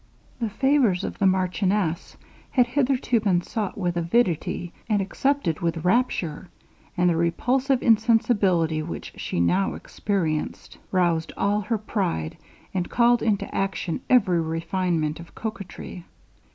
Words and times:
The 0.39 0.49
favors 0.49 1.03
of 1.03 1.19
the 1.19 1.27
marchioness 1.27 2.17
had 2.49 2.65
hitherto 2.65 3.19
been 3.19 3.43
sought 3.43 3.77
with 3.77 3.95
avidity, 3.95 4.73
and 4.89 4.99
accepted 4.99 5.59
with 5.59 5.85
rapture; 5.85 6.49
and 6.97 7.07
the 7.07 7.15
repulsive 7.15 7.83
insensibility 7.83 8.81
which 8.81 9.13
she 9.17 9.39
now 9.39 9.75
experienced, 9.75 10.79
roused 10.91 11.33
all 11.37 11.61
her 11.61 11.77
pride, 11.77 12.35
and 12.73 12.89
called 12.89 13.21
into 13.21 13.53
action 13.53 14.01
every 14.09 14.41
refinement 14.41 15.19
of 15.19 15.35
coquetry. 15.35 16.03